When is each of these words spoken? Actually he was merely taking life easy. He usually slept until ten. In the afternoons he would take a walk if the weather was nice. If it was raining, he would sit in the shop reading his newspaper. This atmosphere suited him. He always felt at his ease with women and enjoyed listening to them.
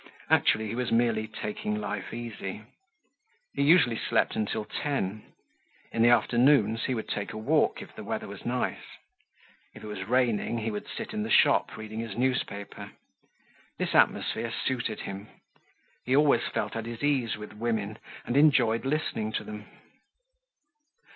Actually 0.31 0.67
he 0.67 0.73
was 0.73 0.91
merely 0.91 1.27
taking 1.27 1.79
life 1.79 2.11
easy. 2.11 2.63
He 3.53 3.61
usually 3.61 3.99
slept 3.99 4.35
until 4.35 4.65
ten. 4.65 5.21
In 5.91 6.01
the 6.01 6.09
afternoons 6.09 6.85
he 6.85 6.95
would 6.95 7.07
take 7.07 7.33
a 7.33 7.37
walk 7.37 7.83
if 7.83 7.95
the 7.95 8.03
weather 8.03 8.25
was 8.27 8.43
nice. 8.43 8.81
If 9.75 9.83
it 9.83 9.87
was 9.87 10.07
raining, 10.07 10.57
he 10.57 10.71
would 10.71 10.87
sit 10.87 11.13
in 11.13 11.21
the 11.21 11.29
shop 11.29 11.77
reading 11.77 11.99
his 11.99 12.17
newspaper. 12.17 12.93
This 13.77 13.93
atmosphere 13.93 14.51
suited 14.65 15.01
him. 15.01 15.27
He 16.03 16.15
always 16.15 16.47
felt 16.51 16.75
at 16.75 16.87
his 16.87 17.03
ease 17.03 17.37
with 17.37 17.53
women 17.53 17.99
and 18.25 18.35
enjoyed 18.35 18.85
listening 18.85 19.31
to 19.33 19.43
them. 19.43 19.65